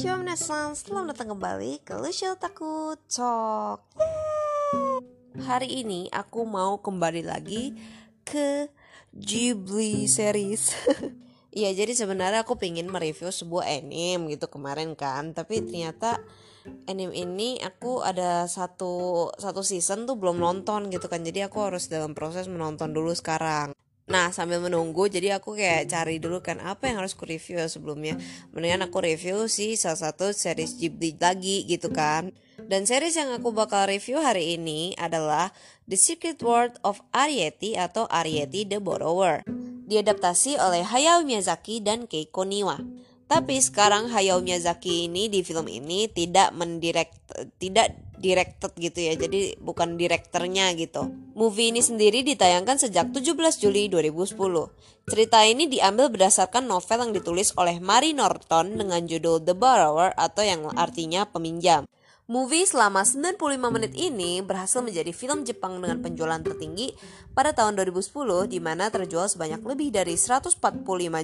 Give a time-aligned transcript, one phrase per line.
[0.00, 3.84] Konnichiwa minasan, selamat datang kembali ke Lucio Takut Talk.
[5.36, 7.76] Hari ini aku mau kembali lagi
[8.24, 8.72] ke
[9.12, 10.72] Ghibli series.
[11.52, 16.22] Iya jadi sebenarnya aku pengen mereview sebuah anime gitu kemarin kan Tapi ternyata
[16.86, 21.90] anime ini aku ada satu satu season tuh belum nonton gitu kan Jadi aku harus
[21.90, 23.74] dalam proses menonton dulu sekarang
[24.10, 28.18] Nah sambil menunggu jadi aku kayak cari dulu kan apa yang harus ku review sebelumnya.
[28.50, 32.34] Mendingan aku review sih salah satu series Ghibli lagi gitu kan.
[32.58, 35.54] Dan series yang aku bakal review hari ini adalah
[35.86, 39.46] The Secret World of Ariety atau Ariety the Borrower.
[39.86, 42.82] Diadaptasi oleh Hayao Miyazaki dan Keiko Niwa.
[43.30, 47.14] Tapi sekarang Hayao Miyazaki ini di film ini tidak mendirect
[47.62, 49.16] tidak directed gitu ya.
[49.16, 51.08] Jadi bukan direkturnya gitu.
[51.32, 54.36] Movie ini sendiri ditayangkan sejak 17 Juli 2010.
[55.08, 60.44] Cerita ini diambil berdasarkan novel yang ditulis oleh Mary Norton dengan judul The Borrower atau
[60.44, 61.88] yang artinya peminjam.
[62.30, 63.42] Movie selama 95
[63.74, 66.94] menit ini berhasil menjadi film Jepang dengan penjualan tertinggi
[67.34, 70.62] pada tahun 2010 di mana terjual sebanyak lebih dari 145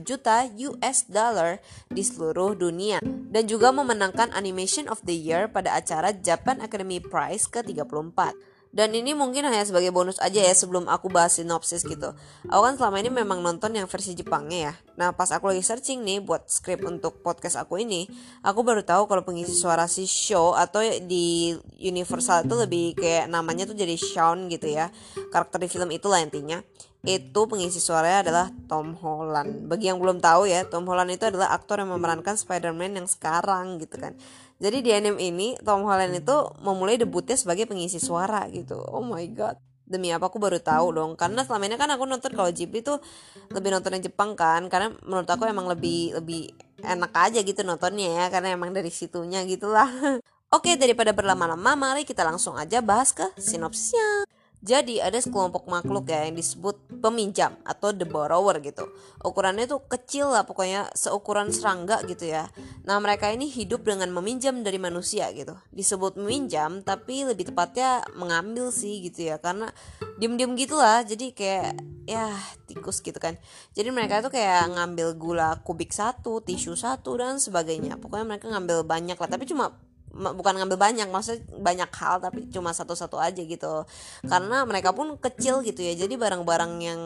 [0.00, 1.60] juta US dollar
[1.92, 7.52] di seluruh dunia dan juga memenangkan Animation of the Year pada acara Japan Academy Prize
[7.52, 8.53] ke-34.
[8.74, 12.10] Dan ini mungkin hanya sebagai bonus aja ya sebelum aku bahas sinopsis gitu.
[12.50, 14.72] Aku kan selama ini memang nonton yang versi Jepangnya ya.
[14.98, 18.10] Nah pas aku lagi searching nih buat script untuk podcast aku ini,
[18.42, 23.70] aku baru tahu kalau pengisi suara si show atau di Universal itu lebih kayak namanya
[23.70, 24.90] tuh jadi Sean gitu ya.
[25.30, 26.58] Karakter di film itulah intinya
[27.04, 29.68] itu pengisi suaranya adalah Tom Holland.
[29.68, 33.76] Bagi yang belum tahu ya, Tom Holland itu adalah aktor yang memerankan Spider-Man yang sekarang
[33.76, 34.16] gitu kan.
[34.56, 38.80] Jadi di anime ini Tom Holland itu memulai debutnya sebagai pengisi suara gitu.
[38.80, 39.60] Oh my god.
[39.84, 43.04] Demi apa aku baru tahu dong Karena selama ini kan aku nonton kalau Ghibli tuh
[43.52, 48.24] Lebih nonton yang Jepang kan Karena menurut aku emang lebih lebih enak aja gitu nontonnya
[48.24, 49.84] ya Karena emang dari situnya gitulah
[50.56, 54.24] Oke daripada berlama-lama Mari kita langsung aja bahas ke sinopsisnya
[54.64, 58.88] jadi ada sekelompok makhluk ya yang disebut peminjam atau the borrower gitu.
[59.20, 62.48] Ukurannya tuh kecil lah pokoknya seukuran serangga gitu ya.
[62.88, 65.52] Nah mereka ini hidup dengan meminjam dari manusia gitu.
[65.68, 69.68] Disebut meminjam tapi lebih tepatnya mengambil sih gitu ya karena
[70.16, 71.76] diem-diem gitulah jadi kayak
[72.08, 72.32] ya
[72.64, 73.36] tikus gitu kan.
[73.76, 78.00] Jadi mereka tuh kayak ngambil gula kubik satu, tisu satu dan sebagainya.
[78.00, 79.76] Pokoknya mereka ngambil banyak lah tapi cuma
[80.14, 83.82] bukan ngambil banyak maksudnya banyak hal tapi cuma satu-satu aja gitu.
[84.24, 87.00] Karena mereka pun kecil gitu ya jadi barang-barang yang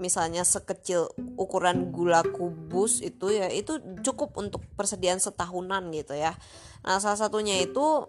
[0.00, 6.38] misalnya sekecil ukuran gula kubus itu ya itu cukup untuk persediaan setahunan gitu ya.
[6.86, 8.08] Nah salah satunya itu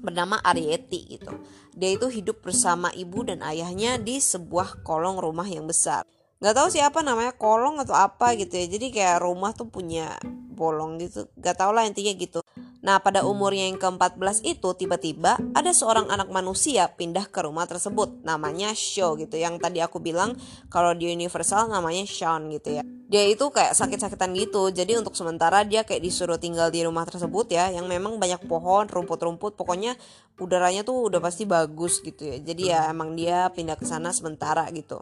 [0.00, 1.30] bernama Arieti gitu.
[1.74, 6.06] Dia itu hidup bersama ibu dan ayahnya di sebuah kolong rumah yang besar.
[6.40, 8.66] Nggak tahu siapa namanya kolong atau apa gitu ya.
[8.66, 10.16] Jadi kayak rumah tuh punya
[10.54, 11.26] bolong gitu.
[11.38, 12.40] Gak tau lah intinya gitu
[12.84, 18.20] Nah, pada umurnya yang ke-14 itu tiba-tiba ada seorang anak manusia pindah ke rumah tersebut.
[18.20, 19.40] Namanya Sho gitu.
[19.40, 20.36] Yang tadi aku bilang
[20.68, 22.84] kalau di Universal namanya Sean gitu ya.
[22.84, 24.68] Dia itu kayak sakit-sakitan gitu.
[24.68, 28.84] Jadi untuk sementara dia kayak disuruh tinggal di rumah tersebut ya yang memang banyak pohon,
[28.84, 29.96] rumput-rumput, pokoknya
[30.36, 32.36] udaranya tuh udah pasti bagus gitu ya.
[32.36, 35.00] Jadi ya emang dia pindah ke sana sementara gitu.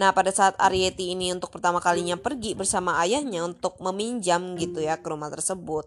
[0.00, 4.96] Nah, pada saat Arieti ini untuk pertama kalinya pergi bersama ayahnya untuk meminjam gitu ya
[4.96, 5.84] ke rumah tersebut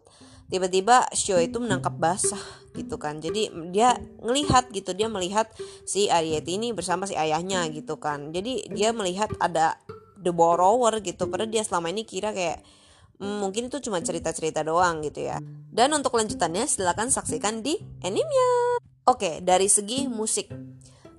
[0.54, 2.42] tiba-tiba Shio itu menangkap basah
[2.78, 3.18] gitu kan.
[3.18, 5.50] Jadi dia ngelihat gitu dia melihat
[5.90, 8.30] si Arieti ini bersama si ayahnya gitu kan.
[8.30, 9.82] Jadi dia melihat ada
[10.22, 12.62] the borrower gitu padahal dia selama ini kira kayak
[13.18, 15.42] hmm, mungkin itu cuma cerita-cerita doang gitu ya.
[15.74, 17.74] Dan untuk lanjutannya silahkan saksikan di
[18.06, 18.78] animenya.
[19.10, 20.54] Oke dari segi musik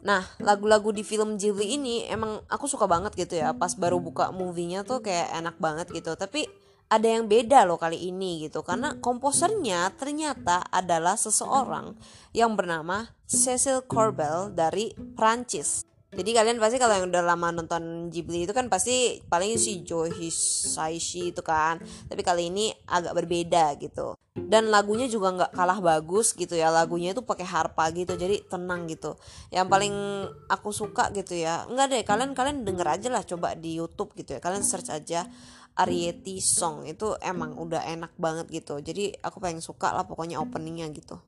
[0.04, 3.56] Nah, lagu-lagu di film Ghibli ini emang aku suka banget gitu ya.
[3.56, 6.12] Pas baru buka movie-nya tuh kayak enak banget gitu.
[6.12, 6.44] Tapi
[6.92, 11.97] ada yang beda loh kali ini gitu karena komposernya ternyata adalah seseorang
[12.37, 15.94] yang bernama Cecil Corbel dari Prancis.
[16.14, 20.08] Jadi kalian pasti kalau yang udah lama nonton Ghibli itu kan pasti paling si Joe
[20.08, 21.82] Hisaishi itu kan.
[22.06, 24.14] Tapi kali ini agak berbeda gitu.
[24.34, 26.70] Dan lagunya juga nggak kalah bagus gitu ya.
[26.70, 28.14] Lagunya itu pakai harpa gitu.
[28.14, 29.19] Jadi tenang gitu.
[29.50, 29.94] Yang paling
[30.46, 31.66] aku suka gitu ya.
[31.66, 34.40] Enggak deh, kalian kalian denger aja lah coba di YouTube gitu ya.
[34.40, 35.26] Kalian search aja
[35.75, 40.87] Arieti Song itu emang udah enak banget gitu jadi aku pengen suka lah pokoknya openingnya
[40.94, 41.19] gitu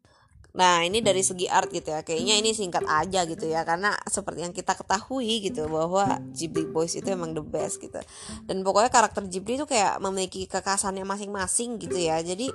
[0.56, 2.00] Nah ini dari segi art gitu ya.
[2.00, 6.96] Kayaknya ini singkat aja gitu ya Karena seperti yang kita ketahui gitu Bahwa Ghibli Boys
[6.96, 8.00] itu emang the best gitu.
[8.48, 12.18] Dan pokoknya karakter Ghibli itu kayak memiliki kekasannya masing-masing gitu ya.
[12.24, 12.48] Jadi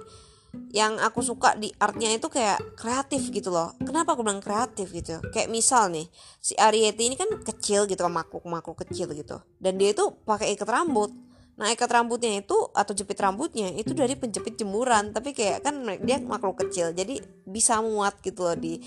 [0.75, 3.71] yang aku suka di artnya itu kayak kreatif gitu loh.
[3.79, 5.23] Kenapa aku bilang kreatif gitu?
[5.31, 6.11] Kayak misal nih
[6.43, 9.39] Si Arieti ini kan kecil gitu kan Makhluk-makhluk kecil gitu.
[9.63, 14.15] Dan dia itu pakai ikat rambut Nah ikat rambutnya itu atau jepit rambutnya itu dari
[14.15, 15.11] penjepit jemuran.
[15.11, 18.79] Tapi kayak kan dia makhluk kecil Jadi bisa muat gitu loh di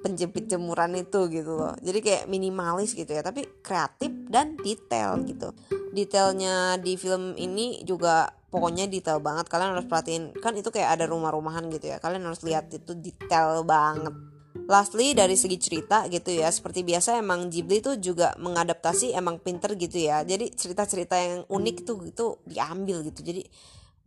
[0.00, 1.74] penjepit jemuran itu gitu loh.
[1.80, 5.52] Jadi kayak minimalis gitu ya Tapi kreatif dan detail gitu.
[5.90, 9.50] Detailnya di film ini juga pokoknya detail banget.
[9.50, 11.98] Kalian harus perhatiin Kan itu kayak ada rumah-rumahan gitu ya.
[11.98, 14.29] Kalian harus lihat itu detail banget
[14.70, 19.74] Lastly dari segi cerita gitu ya Seperti biasa emang Ghibli tuh juga mengadaptasi emang pinter
[19.74, 20.22] gitu ya.
[20.22, 23.26] Jadi cerita-cerita yang unik tuh gitu diambil gitu.
[23.26, 23.42] Jadi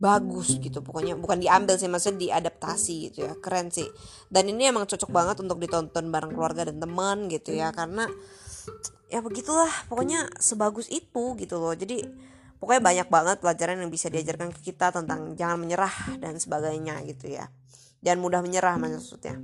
[0.00, 1.20] bagus gitu pokoknya.
[1.20, 3.36] Bukan diambil sih maksudnya diadaptasi gitu ya.
[3.44, 3.84] Keren sih.
[4.32, 7.68] Dan ini emang cocok banget untuk ditonton bareng keluarga dan teman gitu ya.
[7.68, 8.08] Karena
[9.12, 11.76] ya begitulah pokoknya sebagus itu gitu loh.
[11.76, 12.08] Jadi
[12.56, 17.36] pokoknya banyak banget pelajaran yang bisa diajarkan ke kita tentang jangan menyerah dan sebagainya gitu
[17.36, 17.52] ya.
[18.00, 19.36] Dan mudah menyerah maksudnya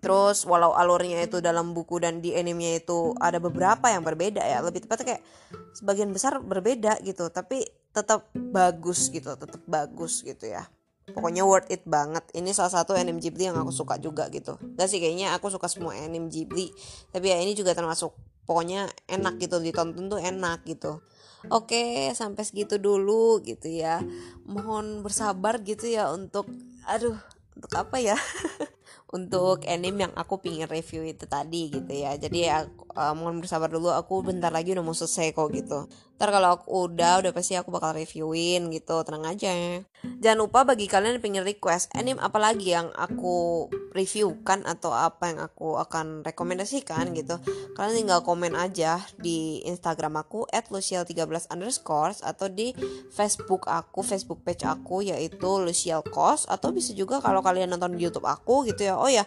[0.00, 4.64] Terus walau alurnya itu dalam buku dan di animenya itu ada beberapa yang berbeda ya
[4.64, 5.22] Lebih tepatnya kayak
[5.76, 10.64] sebagian besar berbeda gitu Tapi tetap bagus gitu, tetap bagus gitu ya.
[11.10, 12.22] Pokoknya worth it banget.
[12.30, 14.54] Ini salah satu anime Ghibli yang aku suka juga gitu.
[14.78, 16.70] Gak sih kayaknya aku suka semua anime Ghibli.
[17.10, 18.14] Tapi ya ini juga termasuk
[18.50, 20.98] Pokoknya enak gitu, ditonton tuh enak gitu.
[21.54, 24.02] Oke, sampai segitu dulu gitu ya.
[24.42, 26.50] Mohon bersabar gitu ya untuk
[26.82, 27.14] aduh,
[27.54, 28.18] untuk apa ya?
[29.10, 32.14] untuk anime yang aku pingin review itu tadi gitu ya.
[32.14, 35.90] Jadi ya uh, mohon bersabar dulu aku bentar lagi udah mau selesai kok gitu
[36.20, 39.80] ntar kalau aku udah udah pasti aku bakal reviewin gitu tenang aja.
[40.20, 41.88] Jangan lupa bagi kalian yang pengen request.
[41.96, 47.40] Anime apalagi yang aku reviewkan atau apa yang aku akan rekomendasikan gitu?
[47.72, 52.76] Kalian tinggal komen aja di instagram aku at luciel13 underscore atau di
[53.08, 58.04] facebook aku facebook page aku yaitu luciel kos atau bisa juga kalau kalian nonton di
[58.04, 59.00] youtube aku gitu ya.
[59.00, 59.24] Oh ya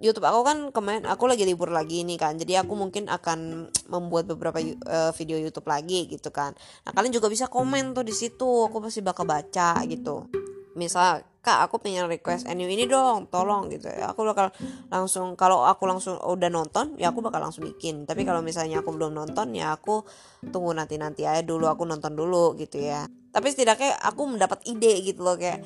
[0.00, 4.28] YouTube aku kan kemarin aku lagi libur lagi nih kan jadi aku mungkin akan membuat
[4.28, 6.52] beberapa uh, video YouTube lagi gitu kan.
[6.84, 10.28] Nah kalian juga bisa komen tuh di situ aku pasti bakal baca gitu.
[10.76, 13.86] Misal kak aku pengen request anime ini dong tolong gitu.
[13.86, 14.52] Ya aku bakal
[14.90, 18.04] langsung kalau aku langsung udah nonton ya aku bakal langsung bikin.
[18.04, 20.04] Tapi kalau misalnya aku belum nonton ya aku
[20.52, 23.08] tunggu nanti nanti aja dulu aku nonton dulu gitu ya.
[23.32, 25.64] Tapi setidaknya aku mendapat ide gitu loh kayak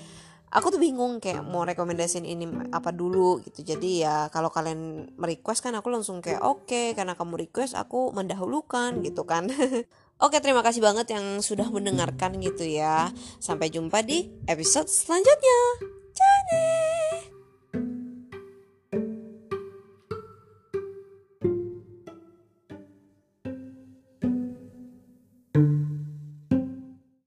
[0.51, 2.45] aku tuh bingung kayak mau rekomendasiin ini
[2.75, 3.63] apa dulu gitu.
[3.63, 8.11] Jadi ya kalau kalian merequest kan aku langsung kayak oke okay, karena kamu request aku
[8.11, 9.49] mendahulukan gitu kan.
[10.21, 13.09] Oke terima kasih banget yang sudah mendengarkan gitu ya.
[13.41, 15.61] Sampai jumpa di episode selanjutnya.
[16.13, 16.41] Ciao